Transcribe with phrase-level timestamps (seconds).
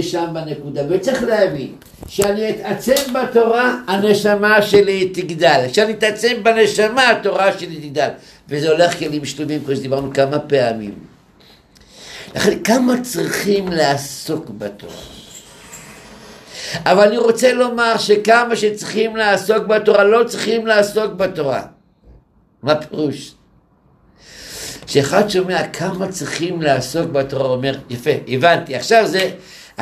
[0.00, 1.74] שם בנקודה, וצריך להבין
[2.08, 5.66] שאני אתעצם בתורה, הנשמה שלי תגדל.
[5.72, 8.08] כשאני אתעצם בנשמה, התורה שלי תגדל.
[8.48, 10.94] וזה הולך כלים שלובים, כמו שדיברנו כמה פעמים.
[12.34, 14.94] לכן, כמה צריכים לעסוק בתורה?
[16.84, 21.62] אבל אני רוצה לומר שכמה שצריכים לעסוק בתורה, לא צריכים לעסוק בתורה.
[22.62, 23.34] מה פירוש?
[24.86, 29.30] כשאחד שומע כמה צריכים לעסוק בתורה, הוא אומר, יפה, הבנתי, עכשיו זה,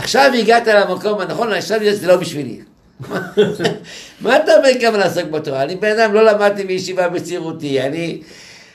[0.00, 2.60] עכשיו הגעת למקום הנכון, עכשיו זה לא בשבילי.
[4.20, 5.62] מה אתה אומר כמה לעסוק בתורה?
[5.62, 8.22] אני בן אדם, לא למדתי בישיבה בצעירותי, אני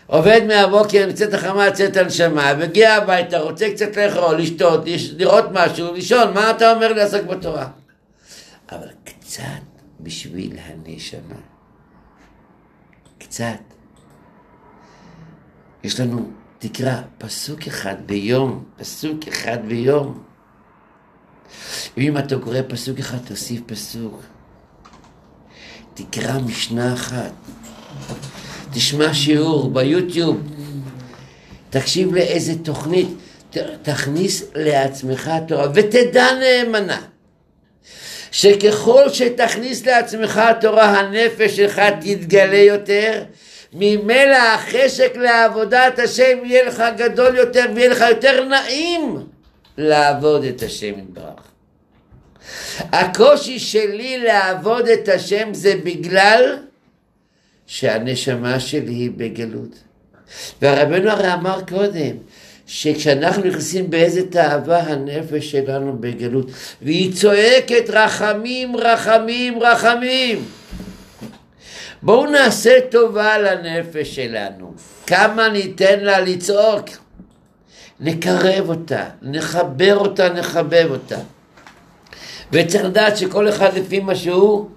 [0.07, 4.83] עובד מהבוקר, מצאת החמה, מצאת הנשמה, מגיע הביתה, רוצה קצת לאכול, לשתות,
[5.17, 7.67] לראות משהו, לישון, מה אתה אומר לעסוק בתורה?
[8.71, 9.43] אבל קצת
[9.99, 11.39] בשביל הנשמה.
[13.17, 13.59] קצת.
[15.83, 20.34] יש לנו, תקרא, פסוק אחד ביום, פסוק אחד ביום.
[21.97, 24.21] ואם אתה קורא פסוק אחד, תוסיף פסוק.
[25.93, 27.31] תקרא משנה אחת.
[28.73, 30.41] תשמע שיעור ביוטיוב.
[31.69, 33.07] תקשיב לאיזה תוכנית.
[33.81, 37.01] תכניס לעצמך תורה ותדע נאמנה.
[38.31, 43.23] שככל שתכניס לעצמך תורה הנפש שלך תתגלה יותר,
[43.73, 49.25] ממילא החשק לעבודת השם יהיה לך גדול יותר ויהיה לך יותר נעים
[49.77, 51.51] לעבוד את השם יתברך.
[52.79, 56.57] הקושי שלי לעבוד את השם זה בגלל
[57.67, 59.75] שהנשמה שלי היא בגלות.
[60.61, 62.15] והרבנו הרי אמר קודם,
[62.67, 66.47] שכשאנחנו נכנסים באיזה תאווה הנפש שלנו בגלות,
[66.81, 70.45] והיא צועקת רחמים, רחמים, רחמים.
[72.01, 74.73] בואו נעשה טובה לנפש שלנו.
[75.07, 76.89] כמה ניתן לה לצעוק?
[77.99, 81.19] נקרב אותה, נחבר אותה, נחבב אותה.
[82.51, 84.69] וצריך לדעת שכל אחד לפי מה שהוא,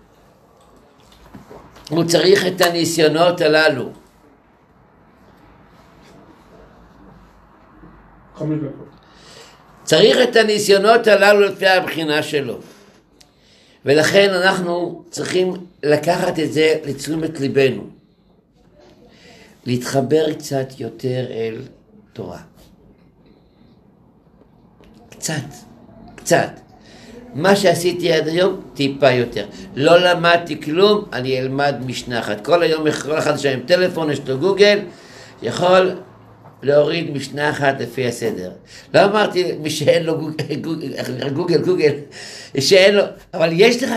[1.90, 3.90] הוא צריך את הניסיונות הללו.
[9.84, 12.58] צריך את הניסיונות הללו לפי הבחינה שלו.
[13.84, 17.86] ולכן אנחנו צריכים לקחת את זה לתשומת ליבנו.
[19.66, 21.62] להתחבר קצת יותר אל
[22.12, 22.47] תורה.
[25.18, 25.34] קצת,
[26.14, 26.50] קצת.
[27.34, 29.46] מה שעשיתי עד היום, טיפה יותר.
[29.76, 32.44] לא למדתי כלום, אני אלמד משנה אחת.
[32.44, 34.78] כל היום, כל אחד שם עם טלפון, יש לו גוגל,
[35.42, 35.94] יכול
[36.62, 38.50] להוריד משנה אחת לפי הסדר.
[38.94, 40.54] לא אמרתי מי שאין לו גוגל,
[41.32, 41.92] גוגל, גוגל,
[42.60, 43.02] שאין לו,
[43.34, 43.92] אבל יש לך,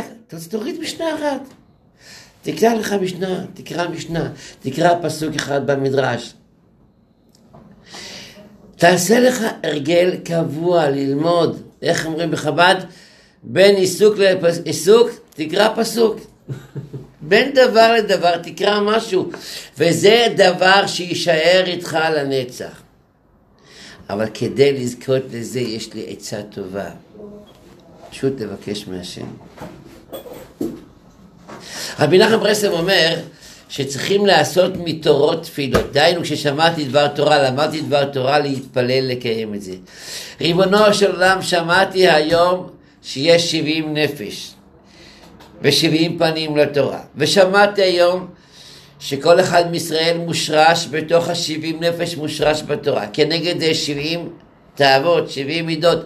[0.50, 1.42] תוריד משנה אחת.
[2.42, 6.34] תקרא לך משנה, תקרא משנה, תקרא פסוק אחד במדרש.
[8.82, 12.76] תעשה לך הרגל קבוע ללמוד, איך אומרים בחב"ד?
[13.44, 16.20] בין עיסוק לעיסוק, תקרא פסוק.
[17.30, 19.30] בין דבר לדבר תקרא משהו,
[19.78, 22.82] וזה דבר שיישאר איתך לנצח.
[24.10, 26.90] אבל כדי לזכות לזה יש לי עצה טובה.
[28.10, 29.28] פשוט לבקש מהשם.
[32.00, 33.16] רבי נחם ברסלב אומר
[33.72, 35.92] שצריכים לעשות מתורות תפילות.
[35.92, 39.74] דהיינו, כששמעתי דבר תורה, למדתי דבר תורה, להתפלל לקיים את זה.
[40.42, 42.70] ריבונו של עולם, שמעתי היום
[43.04, 44.52] שיש שבעים נפש.
[45.62, 47.00] ושבעים פנים לתורה.
[47.16, 48.28] ושמעתי היום
[49.00, 53.08] שכל אחד מישראל מושרש בתוך השבעים נפש מושרש בתורה.
[53.14, 54.30] כנגד שבעים
[54.76, 56.06] תאוות, שבעים מידות.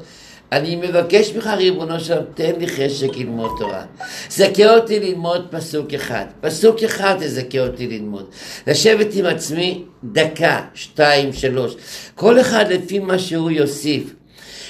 [0.55, 3.83] אני מבקש ממך, ריבונו שלום, תן לי חשק ללמוד תורה.
[4.29, 6.25] זכה אותי ללמוד פסוק אחד.
[6.41, 8.29] פסוק אחד תזכה אותי ללמוד.
[8.67, 11.75] לשבת עם עצמי דקה, שתיים, שלוש.
[12.16, 14.13] כל אחד לפי מה שהוא יוסיף.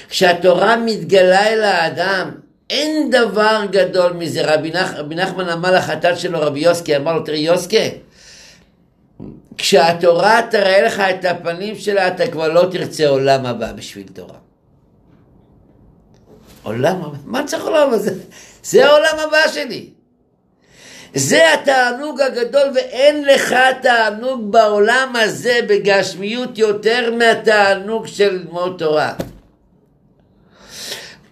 [0.08, 2.30] כשהתורה מתגלה אל האדם,
[2.70, 4.54] אין דבר גדול מזה.
[4.54, 7.90] רבי, נח, רבי נחמן אמר לחתן שלו, רבי יוסקי, אמר לו, תראי יוסקי,
[9.58, 14.45] כשהתורה תראה לך את הפנים שלה, אתה כבר לא תרצה עולם הבא בשביל תורה.
[16.66, 17.16] עולם הבא?
[17.24, 18.14] מה צריך עולם הזה?
[18.62, 19.90] זה העולם הבא שלי.
[21.14, 29.12] זה התענוג הגדול ואין לך תענוג בעולם הזה בגשמיות יותר מהתענוג של ללמוד תורה.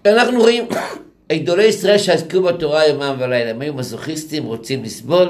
[0.07, 0.69] אנחנו רואים
[1.33, 5.29] גדולי ישראל שעסקו בתורה יומם ולילה, הם היו מזוכיסטים, רוצים לסבול,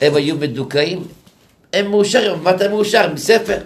[0.00, 1.04] הם היו מדוכאים,
[1.72, 3.12] הם מאושרים, מה אתה מאושר?
[3.12, 3.58] מספר.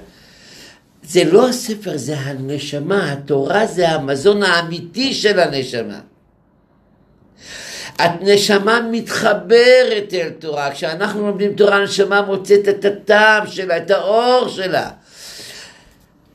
[1.02, 6.00] זה לא הספר, זה הנשמה, התורה זה המזון האמיתי של הנשמה.
[7.98, 14.90] הנשמה מתחברת אל תורה, כשאנחנו לומדים תורה הנשמה מוצאת את הטעם שלה, את האור שלה.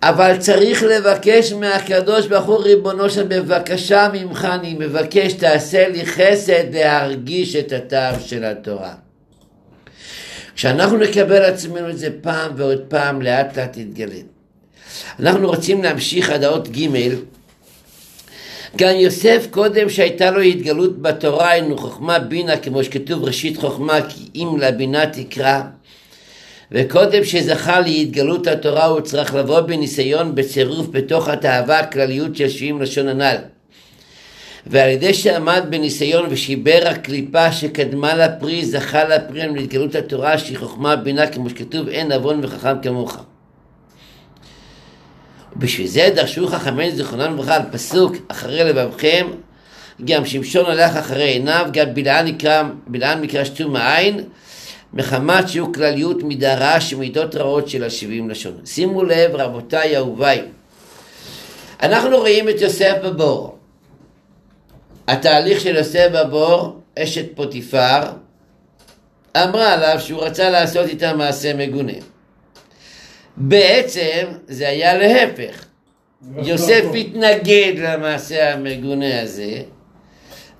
[0.04, 6.74] אבל צריך לבקש מהקדוש ברוך הוא ריבונו של בבקשה ממך אני מבקש תעשה לי חסד
[6.74, 8.94] להרגיש את הטעם של התורה.
[10.56, 14.35] כשאנחנו נקבל עצמנו את זה פעם ועוד פעם לאט לאט יתגלה.
[15.20, 16.88] אנחנו רוצים להמשיך עד האות ג'
[18.78, 24.30] גם יוסף קודם שהייתה לו התגלות בתורה היינו חוכמה בינה כמו שכתוב ראשית חוכמה כי
[24.36, 25.62] אם לבינה תקרא
[26.72, 33.08] וקודם שזכה להתגלות התורה הוא צריך לבוא בניסיון בצירוף בתוך התאווה הכלליות של שבעים לשון
[33.08, 33.36] הנ"ל
[34.68, 41.28] ועל ידי שעמד בניסיון ושיבר הקליפה שקדמה לפרי זכה לפרי להתגלות התורה שהיא חוכמה בינה
[41.28, 43.18] כמו שכתוב אין נבון וחכם כמוך
[45.58, 49.28] בשביל זה דרשו חכמינו זיכרונם לברכה על פסוק אחרי לבבכם
[50.06, 52.64] גם שמשון הלך אחרי עיניו גם בלעם נקרא,
[53.22, 54.24] נקרא שתום העין
[54.94, 58.58] מחמת שהוא כלליות מידה רעה שמידות רעות של השבעים לשון.
[58.66, 60.42] שימו לב רבותיי אהוביי
[61.84, 63.58] אנחנו רואים את יוסף בבור
[65.08, 68.00] התהליך של יוסף בבור אשת פוטיפר
[69.44, 71.94] אמרה עליו שהוא רצה לעשות איתה מעשה מגונה
[73.38, 75.66] בעצם זה היה להפך.
[76.38, 79.62] יוסף התנגד למעשה המגונה הזה,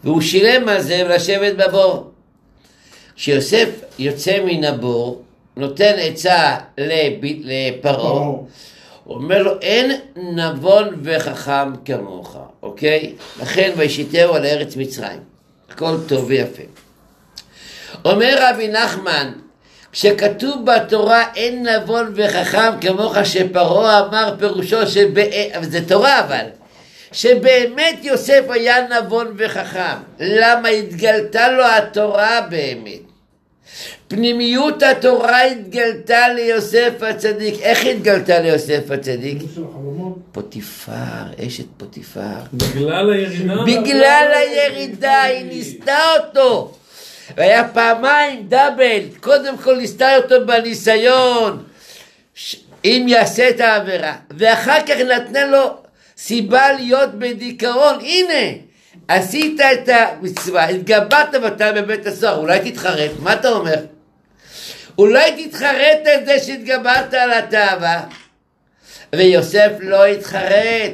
[0.04, 2.12] והוא שילם על זה לשבת בבור.
[3.16, 3.70] כשיוסף
[4.00, 5.24] יוצא מן הבור,
[5.58, 8.26] נותן עצה לפרעה,
[9.04, 13.14] הוא אומר לו, אין נבון וחכם כמוך, אוקיי?
[13.42, 15.20] לכן וישיתהו על ארץ מצרים.
[15.70, 16.64] הכל טוב ויפה.
[18.06, 19.32] אומר רבי נחמן,
[19.96, 25.22] שכתוב בתורה אין נבון וחכם כמוך שפרעה אמר פירושו שבא...
[25.62, 26.46] זה תורה אבל
[27.12, 29.98] שבאמת יוסף היה נבון וחכם.
[30.20, 33.00] למה התגלתה לו התורה באמת?
[34.08, 37.62] פנימיות התורה התגלתה ליוסף הצדיק.
[37.62, 39.38] איך התגלתה ליוסף הצדיק?
[40.32, 40.94] פוטיפר,
[41.48, 42.22] אשת פוטיפר.
[42.54, 43.64] בגלל הירידה.
[43.66, 46.72] בגלל הירידה היא ניסתה אותו
[47.38, 51.64] והיה פעמיים דאבל, קודם כל ניסתה אותו בניסיון,
[52.86, 55.78] אם יעשה את העבירה, ואחר כך נתנה לו
[56.18, 58.58] סיבה להיות בדיכאון, הנה,
[59.08, 63.86] עשית את המצווה, התגברת ואתה בבית הסוהר, אולי תתחרט, מה אתה אומר?
[64.98, 68.02] אולי תתחרט על זה שהתגברת על התאווה,
[69.16, 70.92] ויוסף לא התחרט,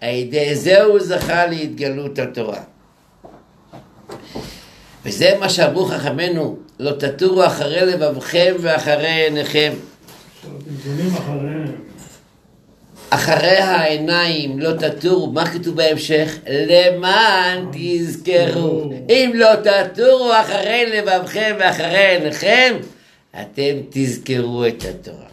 [0.00, 2.60] על ידי זה הוא זכה להתגלות התורה.
[5.06, 9.72] וזה מה שאמרו חכמינו, לא תטורו אחרי לבבכם ואחרי עיניכם.
[13.10, 16.38] אחרי העיניים לא תטורו, מה כתוב בהמשך?
[16.48, 18.90] למען תזכרו.
[19.08, 22.76] אם לא תטורו אחרי לבבכם ואחרי עיניכם,
[23.40, 25.26] אתם תזכרו את התורה.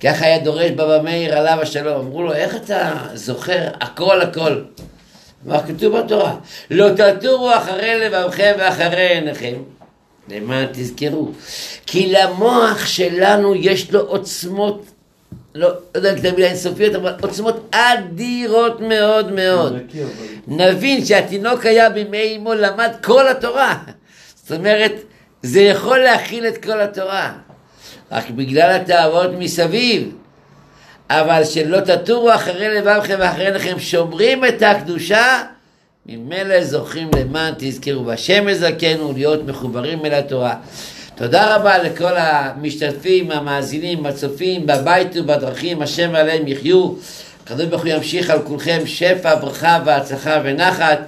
[0.00, 4.60] ככה היה דורש בבא מאיר עליו השלום, אמרו לו, איך אתה זוכר הכל הכל?
[5.46, 6.36] מה כתוב בתורה?
[6.70, 9.54] לא תטורו אחרי לבבכם ואחרי עיניכם.
[10.28, 11.30] למען תזכרו.
[11.86, 14.86] כי למוח שלנו יש לו עוצמות,
[15.54, 19.76] לא יודע אם תמיד אינסופיות, אבל עוצמות אדירות מאוד מאוד.
[20.46, 23.78] נבין שהתינוק היה בימי אמו למד כל התורה.
[24.34, 24.92] זאת אומרת,
[25.42, 27.32] זה יכול להכיל את כל התורה.
[28.12, 30.12] רק בגלל התאוות מסביב.
[31.10, 35.42] אבל שלא תטורו אחרי לבבכם ואחרי עיניכם, שומרים את הקדושה,
[36.06, 40.54] ממילא זוכים למען תזכרו בהשם יזכנו להיות מחוברים אל התורה.
[41.14, 46.92] תודה רבה לכל המשתתפים, המאזינים, הצופים, בבית ובדרכים, השם עליהם יחיו.
[47.44, 50.98] הקדוש ברוך הוא ימשיך על כולכם שפע, ברכה והצלחה ונחת.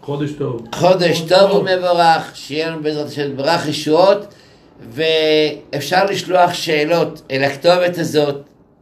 [0.00, 0.66] חודש טוב.
[0.74, 4.34] חודש טוב ומבורך, שיהיה לנו בעזרת השם ברך ישועות,
[4.90, 8.36] ואפשר לשלוח שאלות אל הכתובת הזאת,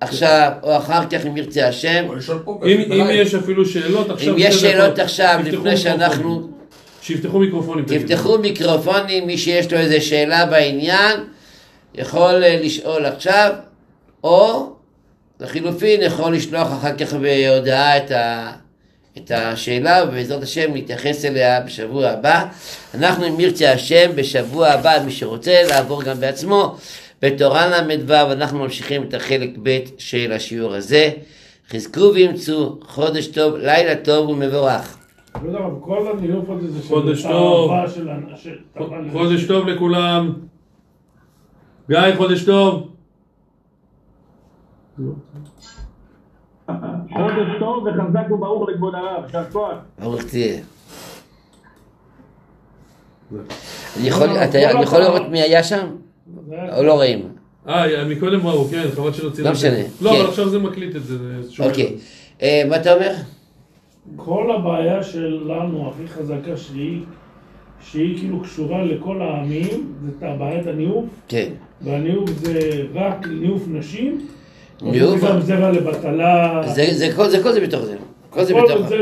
[0.09, 2.05] עכשיו או אחר כך אם ירצה השם.
[2.65, 4.99] אם, יש אפילו שאלות עכשיו, אם יש שאלות.
[4.99, 6.29] עכשיו, לפני שאנחנו...
[6.29, 6.57] מיקרופונים.
[7.03, 7.85] שיפתחו מיקרופונים.
[7.85, 11.21] תפתחו מיקרופונים, מי שיש לו איזה שאלה בעניין,
[11.95, 13.53] יכול אה, לשאול עכשיו,
[14.25, 14.73] או
[15.41, 18.53] לחילופין יכול לשלוח אחר כך בהודעה את, ה,
[19.19, 22.45] את השאלה, ובעזרת השם נתייחס אליה בשבוע הבא.
[22.95, 26.77] אנחנו, אם ירצה השם, בשבוע הבא, מי שרוצה לעבור גם בעצמו,
[27.23, 31.11] בתורה ל"ו, אנחנו ממשיכים את החלק ב' של השיעור הזה.
[31.71, 34.99] חזקו ואמצו, חודש טוב, לילה טוב ומבורך.
[35.45, 36.43] לא
[36.89, 37.71] חודש טוב.
[39.13, 40.33] חודש טוב לכולם.
[41.89, 42.89] גיא, חודש טוב.
[47.13, 49.75] חודש טוב וחזק וברוך לכבוד הרב, יישר כוח.
[49.99, 50.63] ברוך תהיה.
[53.97, 54.09] אני
[54.83, 55.87] יכול לראות מי היה שם?
[56.77, 57.29] או לא רואים?
[57.69, 59.43] אה, מקודם ראו, כן, חבל שלא צילמתי.
[59.43, 60.17] לא משנה, לא, כן.
[60.21, 61.17] אבל עכשיו זה מקליט את זה.
[61.65, 61.93] אוקיי.
[62.43, 63.13] אה, מה אתה אומר?
[64.17, 67.01] כל הבעיה שלנו הכי חזקה שהיא,
[67.91, 71.49] שהיא כאילו קשורה לכל העמים, זה את בעיית הניאוף, כן.
[71.83, 72.61] והניאוף זה
[72.95, 74.27] רק ניאוף נשים,
[74.83, 75.21] ניאוף?
[75.21, 77.97] זה גם זרע לבטלה, זה- זה כל זה כל זה בתוך זה.
[78.31, 78.95] כל זה בתוך זה